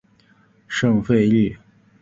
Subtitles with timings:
[0.67, 1.55] 圣费利。